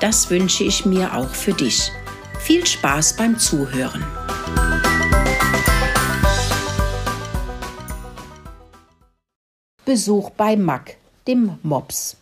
Das 0.00 0.28
wünsche 0.28 0.64
ich 0.64 0.84
mir 0.84 1.14
auch 1.14 1.28
für 1.28 1.52
dich. 1.52 1.90
Viel 2.40 2.66
Spaß 2.66 3.16
beim 3.16 3.38
Zuhören. 3.38 4.04
Besuch 9.84 10.30
bei 10.30 10.56
Mack, 10.56 10.96
dem 11.26 11.58
Mops. 11.62 12.16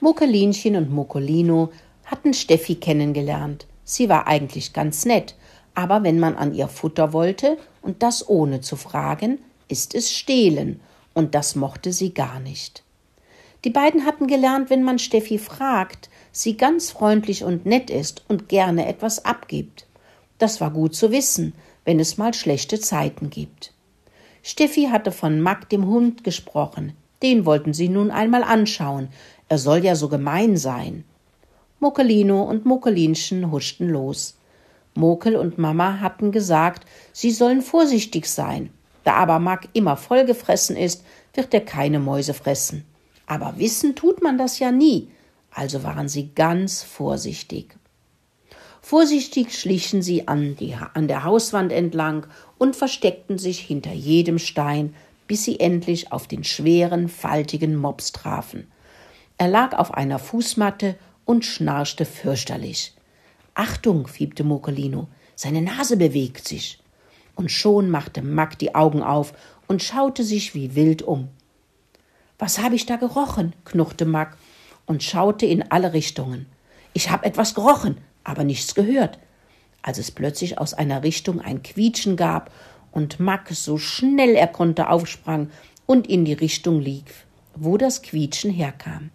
Muckelinchen 0.00 0.76
und 0.76 0.90
Muccolino 0.90 1.72
hatten 2.04 2.34
Steffi 2.34 2.74
kennengelernt. 2.74 3.66
Sie 3.84 4.08
war 4.08 4.26
eigentlich 4.26 4.72
ganz 4.72 5.04
nett, 5.04 5.36
aber 5.74 6.02
wenn 6.02 6.18
man 6.18 6.36
an 6.36 6.54
ihr 6.54 6.68
Futter 6.68 7.12
wollte, 7.12 7.56
und 7.82 8.02
das 8.02 8.28
ohne 8.28 8.60
zu 8.60 8.76
fragen, 8.76 9.38
ist 9.68 9.94
es 9.94 10.12
stehlen, 10.12 10.80
und 11.14 11.34
das 11.34 11.54
mochte 11.54 11.92
sie 11.92 12.12
gar 12.12 12.40
nicht. 12.40 12.82
Die 13.66 13.72
beiden 13.72 14.04
hatten 14.04 14.28
gelernt, 14.28 14.70
wenn 14.70 14.84
man 14.84 15.00
Steffi 15.00 15.38
fragt, 15.38 16.08
sie 16.30 16.56
ganz 16.56 16.92
freundlich 16.92 17.42
und 17.42 17.66
nett 17.66 17.90
ist 17.90 18.24
und 18.28 18.48
gerne 18.48 18.86
etwas 18.86 19.24
abgibt. 19.24 19.88
Das 20.38 20.60
war 20.60 20.70
gut 20.70 20.94
zu 20.94 21.10
wissen, 21.10 21.52
wenn 21.84 21.98
es 21.98 22.16
mal 22.16 22.32
schlechte 22.32 22.78
Zeiten 22.78 23.28
gibt. 23.28 23.72
Steffi 24.44 24.84
hatte 24.92 25.10
von 25.10 25.40
Mack 25.40 25.68
dem 25.68 25.84
Hund 25.88 26.22
gesprochen. 26.22 26.92
Den 27.24 27.44
wollten 27.44 27.74
sie 27.74 27.88
nun 27.88 28.12
einmal 28.12 28.44
anschauen. 28.44 29.08
Er 29.48 29.58
soll 29.58 29.84
ja 29.84 29.96
so 29.96 30.08
gemein 30.08 30.56
sein. 30.56 31.02
Muckelino 31.80 32.44
und 32.44 32.66
Muckelinchen 32.66 33.50
huschten 33.50 33.88
los. 33.88 34.38
Mokel 34.94 35.34
und 35.34 35.58
Mama 35.58 35.98
hatten 35.98 36.30
gesagt, 36.30 36.86
sie 37.12 37.32
sollen 37.32 37.62
vorsichtig 37.62 38.26
sein. 38.26 38.70
Da 39.02 39.14
aber 39.14 39.40
Mack 39.40 39.70
immer 39.72 39.96
vollgefressen 39.96 40.76
ist, 40.76 41.04
wird 41.34 41.52
er 41.52 41.62
keine 41.62 41.98
Mäuse 41.98 42.32
fressen. 42.32 42.84
Aber 43.26 43.58
wissen 43.58 43.94
tut 43.94 44.22
man 44.22 44.38
das 44.38 44.58
ja 44.58 44.70
nie 44.70 45.10
also 45.56 45.82
waren 45.82 46.06
sie 46.06 46.34
ganz 46.34 46.82
vorsichtig. 46.82 47.76
Vorsichtig 48.82 49.58
schlichen 49.58 50.02
sie 50.02 50.28
an, 50.28 50.54
die, 50.54 50.76
an 50.92 51.08
der 51.08 51.24
Hauswand 51.24 51.72
entlang 51.72 52.26
und 52.58 52.76
versteckten 52.76 53.38
sich 53.38 53.60
hinter 53.60 53.92
jedem 53.92 54.38
Stein, 54.38 54.94
bis 55.26 55.44
sie 55.44 55.58
endlich 55.58 56.12
auf 56.12 56.28
den 56.28 56.44
schweren, 56.44 57.08
faltigen 57.08 57.74
Mops 57.74 58.12
trafen. 58.12 58.70
Er 59.38 59.48
lag 59.48 59.72
auf 59.76 59.94
einer 59.94 60.18
Fußmatte 60.18 60.94
und 61.24 61.46
schnarchte 61.46 62.04
fürchterlich. 62.04 62.94
Achtung, 63.54 64.06
fiebte 64.08 64.44
Mokolino, 64.44 65.08
seine 65.34 65.62
Nase 65.62 65.96
bewegt 65.96 66.46
sich. 66.46 66.78
Und 67.34 67.50
schon 67.50 67.88
machte 67.90 68.20
Mack 68.20 68.58
die 68.58 68.74
Augen 68.74 69.02
auf 69.02 69.32
und 69.66 69.82
schaute 69.82 70.22
sich 70.22 70.54
wie 70.54 70.74
wild 70.74 71.00
um. 71.00 71.28
Was 72.38 72.58
habe 72.58 72.74
ich 72.74 72.86
da 72.86 72.96
gerochen? 72.96 73.54
knurrte 73.64 74.04
Mack 74.04 74.36
und 74.84 75.02
schaute 75.02 75.46
in 75.46 75.70
alle 75.70 75.92
Richtungen. 75.92 76.46
Ich 76.92 77.10
habe 77.10 77.26
etwas 77.26 77.54
gerochen, 77.54 77.98
aber 78.24 78.44
nichts 78.44 78.74
gehört. 78.74 79.18
Als 79.82 79.98
es 79.98 80.10
plötzlich 80.10 80.58
aus 80.58 80.74
einer 80.74 81.02
Richtung 81.02 81.40
ein 81.40 81.62
Quietschen 81.62 82.16
gab 82.16 82.50
und 82.90 83.20
Mack 83.20 83.48
so 83.50 83.78
schnell 83.78 84.34
er 84.34 84.48
konnte 84.48 84.90
aufsprang 84.90 85.50
und 85.86 86.06
in 86.08 86.24
die 86.24 86.32
Richtung 86.32 86.80
lief, 86.80 87.26
wo 87.54 87.76
das 87.76 88.02
Quietschen 88.02 88.50
herkam. 88.50 89.10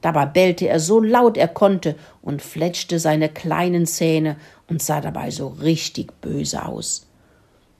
Dabei 0.00 0.26
bellte 0.26 0.68
er 0.68 0.80
so 0.80 1.00
laut 1.00 1.36
er 1.36 1.48
konnte 1.48 1.94
und 2.20 2.42
fletschte 2.42 2.98
seine 2.98 3.28
kleinen 3.28 3.86
Zähne 3.86 4.36
und 4.68 4.82
sah 4.82 5.00
dabei 5.00 5.30
so 5.30 5.48
richtig 5.48 6.20
böse 6.20 6.66
aus. 6.66 7.06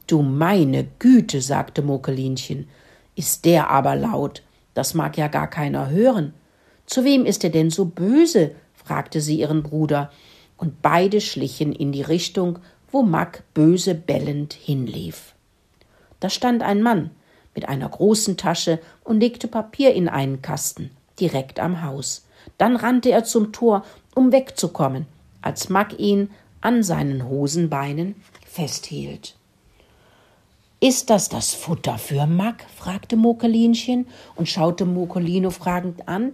Du 0.07 0.23
meine 0.23 0.87
Güte, 0.99 1.41
sagte 1.41 1.83
Mokelinchen, 1.83 2.69
ist 3.17 3.45
der 3.45 3.71
aber 3.71 3.97
laut, 3.97 4.43
das 4.75 4.95
mag 4.95 5.17
ja 5.17 5.29
gar 5.29 5.49
keiner 5.49 5.91
hören. 5.91 6.35
Zu 6.87 7.05
wem 7.05 7.25
ist 7.25 7.45
er 7.45 7.51
denn 7.51 7.71
so 7.71 7.85
böse? 7.85 8.55
fragte 8.75 9.21
sie 9.21 9.39
ihren 9.39 9.63
Bruder, 9.63 10.11
und 10.57 10.81
beide 10.81 11.21
schlichen 11.21 11.73
in 11.73 11.91
die 11.93 12.03
Richtung, 12.03 12.59
wo 12.91 13.03
Mack 13.03 13.43
böse 13.55 13.95
bellend 13.95 14.53
hinlief. 14.53 15.35
Da 16.21 16.31
stand 16.31 16.63
ein 16.63 16.83
Mann 16.83 17.11
mit 17.55 17.69
einer 17.69 17.89
großen 17.89 18.37
Tasche 18.37 18.79
und 19.03 19.21
legte 19.21 19.49
Papier 19.49 19.93
in 19.93 20.09
einen 20.09 20.41
Kasten, 20.41 20.91
direkt 21.19 21.59
am 21.59 21.83
Haus. 21.83 22.27
Dann 22.59 22.77
rannte 22.77 23.11
er 23.11 23.25
zum 23.25 23.53
Tor, 23.53 23.85
um 24.15 24.31
wegzukommen, 24.31 25.07
als 25.41 25.69
Mack 25.69 25.99
ihn 25.99 26.31
an 26.61 26.83
seinen 26.83 27.29
Hosenbeinen 27.29 28.15
festhielt. 28.47 29.37
Ist 30.85 31.11
das 31.11 31.29
das 31.29 31.55
Futter 31.55 31.97
für 31.97 32.27
Mack? 32.27 32.67
fragte 32.77 33.15
Mokelinchen 33.15 34.09
und 34.35 34.49
schaute 34.49 34.85
Mokolino 34.85 35.51
fragend 35.51 36.09
an. 36.09 36.33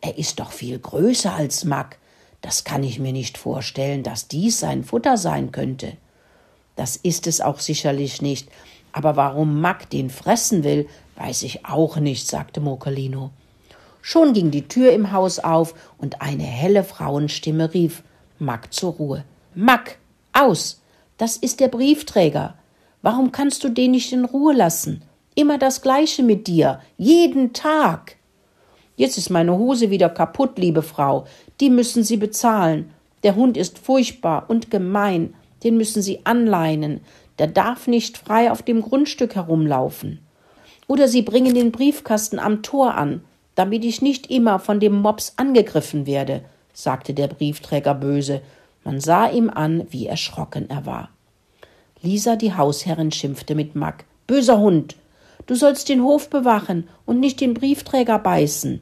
Er 0.00 0.16
ist 0.16 0.38
doch 0.38 0.52
viel 0.52 0.78
größer 0.78 1.34
als 1.34 1.64
Mack. 1.64 1.98
Das 2.40 2.62
kann 2.62 2.84
ich 2.84 3.00
mir 3.00 3.12
nicht 3.12 3.36
vorstellen, 3.36 4.04
dass 4.04 4.28
dies 4.28 4.60
sein 4.60 4.84
Futter 4.84 5.16
sein 5.16 5.50
könnte. 5.50 5.96
Das 6.76 6.94
ist 6.94 7.26
es 7.26 7.40
auch 7.40 7.58
sicherlich 7.58 8.22
nicht, 8.22 8.48
aber 8.92 9.16
warum 9.16 9.60
Mack 9.60 9.90
den 9.90 10.08
fressen 10.08 10.62
will, 10.62 10.86
weiß 11.16 11.42
ich 11.42 11.66
auch 11.66 11.96
nicht, 11.96 12.28
sagte 12.28 12.60
Mokolino. 12.60 13.30
Schon 14.02 14.34
ging 14.34 14.52
die 14.52 14.68
Tür 14.68 14.92
im 14.92 15.10
Haus 15.10 15.40
auf 15.40 15.74
und 15.98 16.22
eine 16.22 16.44
helle 16.44 16.84
Frauenstimme 16.84 17.74
rief 17.74 18.04
Mack 18.38 18.72
zur 18.72 18.92
Ruhe. 18.92 19.24
Mack, 19.56 19.98
aus! 20.32 20.80
Das 21.16 21.36
ist 21.36 21.58
der 21.58 21.66
Briefträger. 21.66 22.54
Warum 23.02 23.30
kannst 23.30 23.62
du 23.62 23.68
den 23.68 23.92
nicht 23.92 24.12
in 24.12 24.24
Ruhe 24.24 24.54
lassen? 24.54 25.02
Immer 25.34 25.58
das 25.58 25.82
Gleiche 25.82 26.22
mit 26.22 26.46
dir, 26.48 26.80
jeden 26.96 27.52
Tag. 27.52 28.16
Jetzt 28.96 29.16
ist 29.16 29.30
meine 29.30 29.56
Hose 29.56 29.90
wieder 29.90 30.08
kaputt, 30.08 30.58
liebe 30.58 30.82
Frau. 30.82 31.26
Die 31.60 31.70
müssen 31.70 32.02
Sie 32.02 32.16
bezahlen. 32.16 32.90
Der 33.22 33.36
Hund 33.36 33.56
ist 33.56 33.78
furchtbar 33.78 34.46
und 34.48 34.72
gemein. 34.72 35.34
Den 35.62 35.76
müssen 35.76 36.02
Sie 36.02 36.20
anleinen. 36.24 37.00
Der 37.38 37.46
darf 37.46 37.86
nicht 37.86 38.18
frei 38.18 38.50
auf 38.50 38.62
dem 38.62 38.82
Grundstück 38.82 39.36
herumlaufen. 39.36 40.18
Oder 40.88 41.06
Sie 41.06 41.22
bringen 41.22 41.54
den 41.54 41.70
Briefkasten 41.70 42.40
am 42.40 42.62
Tor 42.62 42.96
an, 42.96 43.20
damit 43.54 43.84
ich 43.84 44.02
nicht 44.02 44.28
immer 44.30 44.58
von 44.58 44.80
dem 44.80 44.94
Mops 45.00 45.34
angegriffen 45.36 46.06
werde, 46.06 46.44
sagte 46.72 47.14
der 47.14 47.28
Briefträger 47.28 47.94
böse. 47.94 48.40
Man 48.82 49.00
sah 49.00 49.28
ihm 49.28 49.50
an, 49.50 49.86
wie 49.90 50.06
erschrocken 50.06 50.68
er 50.68 50.86
war. 50.86 51.10
Lisa, 52.02 52.36
die 52.36 52.54
Hausherrin, 52.54 53.10
schimpfte 53.10 53.54
mit 53.54 53.74
Mack. 53.74 54.04
Böser 54.26 54.58
Hund! 54.58 54.96
Du 55.46 55.54
sollst 55.54 55.88
den 55.88 56.02
Hof 56.02 56.28
bewachen 56.28 56.88
und 57.06 57.20
nicht 57.20 57.40
den 57.40 57.54
Briefträger 57.54 58.18
beißen. 58.18 58.80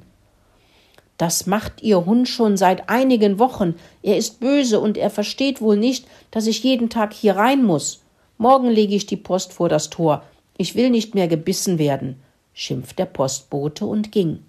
Das 1.16 1.46
macht 1.46 1.82
Ihr 1.82 2.04
Hund 2.04 2.28
schon 2.28 2.56
seit 2.56 2.88
einigen 2.90 3.38
Wochen. 3.38 3.74
Er 4.02 4.16
ist 4.16 4.40
böse 4.40 4.80
und 4.80 4.98
er 4.98 5.10
versteht 5.10 5.60
wohl 5.60 5.76
nicht, 5.76 6.06
dass 6.30 6.46
ich 6.46 6.62
jeden 6.62 6.90
Tag 6.90 7.14
hier 7.14 7.36
rein 7.36 7.64
muss. 7.64 8.02
Morgen 8.36 8.68
lege 8.68 8.94
ich 8.94 9.06
die 9.06 9.16
Post 9.16 9.52
vor 9.52 9.68
das 9.68 9.88
Tor. 9.88 10.22
Ich 10.58 10.74
will 10.74 10.90
nicht 10.90 11.14
mehr 11.14 11.28
gebissen 11.28 11.78
werden, 11.78 12.20
schimpft 12.52 12.98
der 12.98 13.06
Postbote 13.06 13.86
und 13.86 14.12
ging. 14.12 14.40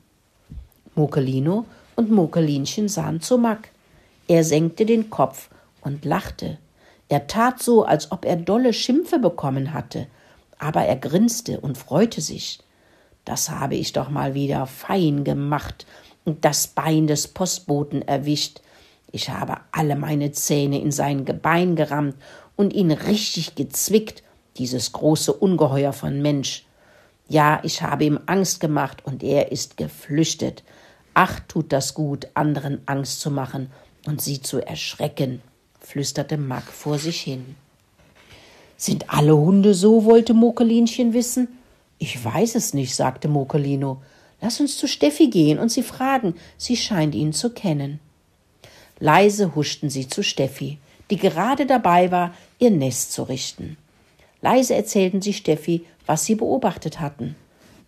Mokelino 0.95 1.66
und 1.96 2.11
Mokelinchen 2.11 2.90
sahen 2.90 3.22
zu 3.22 3.37
Mack. 3.37 3.70
Er 4.28 4.43
senkte 4.43 4.85
den 4.85 5.09
Kopf 5.09 5.49
und 5.81 6.03
lachte. 6.03 6.58
Er 7.09 7.28
tat 7.28 7.62
so, 7.62 7.84
als 7.84 8.12
ob 8.12 8.26
er 8.26 8.36
dolle 8.36 8.74
Schimpfe 8.74 9.20
bekommen 9.20 9.74
hatte, 9.74 10.08
aber 10.59 10.82
er 10.84 10.98
grinste 10.98 11.59
und 11.59 11.78
freute 11.78 12.22
sich. 12.22 12.59
Das 13.26 13.50
habe 13.50 13.76
ich 13.76 13.94
doch 13.94 14.09
mal 14.09 14.34
wieder 14.34 14.66
fein 14.66 15.24
gemacht, 15.24 15.86
und 16.28 16.44
das 16.44 16.68
Bein 16.68 17.08
des 17.08 17.30
Postboten 17.30 18.02
erwischt. 18.02 18.59
Ich 19.14 19.30
habe 19.30 19.62
alle 19.72 19.96
meine 19.96 20.34
Zähne 20.34 20.82
in 20.82 20.92
sein 20.92 21.24
Gebein 21.24 21.78
gerammt 21.78 22.16
und 22.58 22.74
ihn 22.74 22.92
richtig 22.92 23.56
gezwickt, 23.56 24.24
dieses 24.58 24.92
große 24.92 25.32
Ungeheuer 25.32 25.94
von 25.94 26.22
Mensch. 26.22 26.66
Ja, 27.30 27.62
ich 27.64 27.82
habe 27.82 28.04
ihm 28.04 28.20
Angst 28.26 28.59
gemacht 28.59 29.06
und 29.06 29.24
er 29.24 29.54
ist 29.54 29.78
geflüchtet. 29.78 30.66
Ach, 31.14 31.40
tut 31.48 31.72
das 31.72 31.94
gut, 31.94 32.28
anderen 32.34 32.82
Angst 32.88 33.22
zu 33.22 33.32
machen 33.32 33.72
und 34.06 34.22
sie 34.22 34.42
zu 34.42 34.59
erschrecken, 34.59 35.42
flüsterte 35.87 36.37
Mack 36.37 36.66
vor 36.66 36.99
sich 36.99 37.22
hin. 37.22 37.55
Sind 38.75 39.09
alle 39.09 39.37
Hunde 39.37 39.73
so? 39.73 40.03
wollte 40.03 40.34
Mokelinchen 40.34 41.13
wissen. 41.13 41.47
Ich 41.97 42.23
weiß 42.23 42.55
es 42.55 42.73
nicht, 42.73 42.93
sagte 42.93 43.29
Mokelino. 43.29 44.01
Lass 44.41 44.59
uns 44.59 44.78
zu 44.78 44.85
Steffi 44.85 45.29
gehen 45.29 45.57
und 45.59 45.69
sie 45.69 45.84
fragen, 45.84 46.35
sie 46.57 46.75
scheint 46.75 47.16
ihn 47.16 47.31
zu 47.31 47.51
kennen. 47.51 48.01
Leise 48.99 49.55
huschten 49.55 49.89
sie 49.89 50.09
zu 50.09 50.23
Steffi, 50.23 50.78
die 51.09 51.16
gerade 51.16 51.66
dabei 51.66 52.11
war, 52.11 52.34
ihr 52.59 52.69
Nest 52.69 53.13
zu 53.13 53.23
richten. 53.23 53.78
Leise 54.41 54.75
erzählten 54.75 55.22
sie 55.22 55.34
Steffi, 55.34 55.85
was 56.05 56.25
sie 56.25 56.35
beobachtet 56.35 56.99
hatten. 56.99 57.37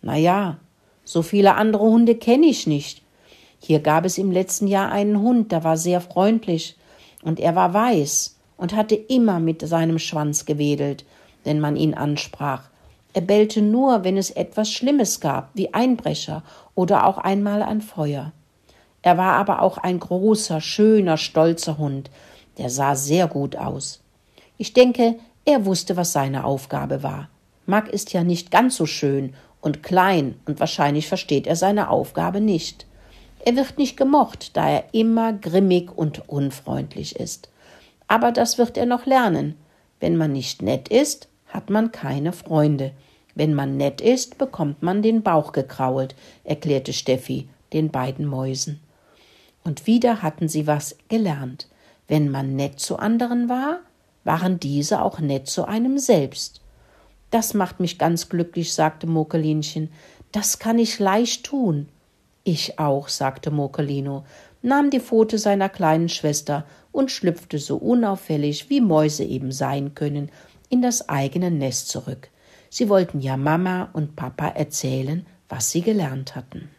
Na 0.00 0.16
ja, 0.16 0.56
so 1.04 1.20
viele 1.20 1.54
andere 1.54 1.82
Hunde 1.82 2.14
kenne 2.14 2.46
ich 2.46 2.66
nicht. 2.66 3.02
Hier 3.60 3.80
gab 3.80 4.06
es 4.06 4.16
im 4.16 4.32
letzten 4.32 4.68
Jahr 4.68 4.90
einen 4.90 5.20
Hund, 5.20 5.52
der 5.52 5.64
war 5.64 5.76
sehr 5.76 6.00
freundlich, 6.00 6.76
und 7.22 7.40
er 7.40 7.54
war 7.54 7.74
weiß 7.74 8.36
und 8.56 8.74
hatte 8.74 8.94
immer 8.94 9.40
mit 9.40 9.66
seinem 9.66 9.98
Schwanz 9.98 10.44
gewedelt, 10.44 11.04
wenn 11.44 11.60
man 11.60 11.76
ihn 11.76 11.94
ansprach. 11.94 12.64
Er 13.12 13.22
bellte 13.22 13.62
nur, 13.62 14.04
wenn 14.04 14.16
es 14.16 14.30
etwas 14.30 14.70
Schlimmes 14.70 15.20
gab, 15.20 15.50
wie 15.54 15.74
Einbrecher 15.74 16.42
oder 16.74 17.06
auch 17.06 17.18
einmal 17.18 17.62
ein 17.62 17.80
Feuer. 17.80 18.32
Er 19.02 19.16
war 19.16 19.34
aber 19.34 19.62
auch 19.62 19.78
ein 19.78 19.98
großer, 19.98 20.60
schöner, 20.60 21.16
stolzer 21.16 21.78
Hund, 21.78 22.10
der 22.58 22.70
sah 22.70 22.94
sehr 22.94 23.26
gut 23.26 23.56
aus. 23.56 24.02
Ich 24.58 24.74
denke, 24.74 25.16
er 25.44 25.64
wusste, 25.64 25.96
was 25.96 26.12
seine 26.12 26.44
Aufgabe 26.44 27.02
war. 27.02 27.28
Mack 27.66 27.88
ist 27.88 28.12
ja 28.12 28.22
nicht 28.22 28.50
ganz 28.50 28.76
so 28.76 28.86
schön 28.86 29.34
und 29.60 29.82
klein, 29.82 30.34
und 30.46 30.60
wahrscheinlich 30.60 31.08
versteht 31.08 31.46
er 31.46 31.56
seine 31.56 31.88
Aufgabe 31.90 32.40
nicht. 32.40 32.86
Er 33.44 33.56
wird 33.56 33.78
nicht 33.78 33.96
gemocht, 33.96 34.56
da 34.56 34.68
er 34.68 34.84
immer 34.92 35.32
grimmig 35.32 35.96
und 35.96 36.28
unfreundlich 36.28 37.16
ist. 37.16 37.48
Aber 38.06 38.32
das 38.32 38.58
wird 38.58 38.76
er 38.76 38.86
noch 38.86 39.06
lernen. 39.06 39.54
Wenn 39.98 40.16
man 40.16 40.32
nicht 40.32 40.62
nett 40.62 40.88
ist, 40.88 41.28
hat 41.46 41.70
man 41.70 41.92
keine 41.92 42.32
Freunde. 42.32 42.92
Wenn 43.34 43.54
man 43.54 43.76
nett 43.76 44.00
ist, 44.00 44.38
bekommt 44.38 44.82
man 44.82 45.02
den 45.02 45.22
Bauch 45.22 45.52
gekrault, 45.52 46.14
erklärte 46.44 46.92
Steffi 46.92 47.48
den 47.72 47.90
beiden 47.90 48.26
Mäusen. 48.26 48.80
Und 49.64 49.86
wieder 49.86 50.22
hatten 50.22 50.48
sie 50.48 50.66
was 50.66 50.96
gelernt. 51.08 51.68
Wenn 52.08 52.30
man 52.30 52.56
nett 52.56 52.80
zu 52.80 52.98
anderen 52.98 53.48
war, 53.48 53.80
waren 54.24 54.58
diese 54.58 55.02
auch 55.02 55.20
nett 55.20 55.48
zu 55.48 55.66
einem 55.66 55.98
selbst. 55.98 56.60
Das 57.30 57.54
macht 57.54 57.78
mich 57.78 57.98
ganz 57.98 58.28
glücklich, 58.28 58.72
sagte 58.72 59.06
Mokelinchen. 59.06 59.90
Das 60.32 60.58
kann 60.58 60.78
ich 60.78 60.98
leicht 60.98 61.44
tun. 61.44 61.88
Ich 62.52 62.80
auch, 62.80 63.06
sagte 63.06 63.52
Mokelino, 63.52 64.24
nahm 64.60 64.90
die 64.90 64.98
Pfote 64.98 65.38
seiner 65.38 65.68
kleinen 65.68 66.08
Schwester 66.08 66.64
und 66.90 67.12
schlüpfte 67.12 67.60
so 67.60 67.76
unauffällig, 67.76 68.68
wie 68.68 68.80
Mäuse 68.80 69.22
eben 69.22 69.52
sein 69.52 69.94
können, 69.94 70.32
in 70.68 70.82
das 70.82 71.08
eigene 71.08 71.52
Nest 71.52 71.90
zurück. 71.90 72.28
Sie 72.68 72.88
wollten 72.88 73.20
ja 73.20 73.36
Mama 73.36 73.90
und 73.92 74.16
Papa 74.16 74.48
erzählen, 74.48 75.26
was 75.48 75.70
sie 75.70 75.82
gelernt 75.82 76.34
hatten. 76.34 76.70